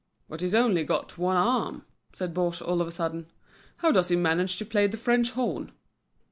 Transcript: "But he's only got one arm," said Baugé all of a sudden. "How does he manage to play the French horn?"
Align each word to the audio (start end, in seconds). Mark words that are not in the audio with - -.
"But 0.27 0.41
he's 0.41 0.55
only 0.55 0.83
got 0.83 1.19
one 1.19 1.37
arm," 1.37 1.85
said 2.11 2.33
Baugé 2.33 2.67
all 2.67 2.81
of 2.81 2.87
a 2.87 2.91
sudden. 2.91 3.27
"How 3.75 3.91
does 3.91 4.07
he 4.09 4.15
manage 4.15 4.57
to 4.57 4.65
play 4.65 4.87
the 4.87 4.97
French 4.97 5.33
horn?" 5.33 5.73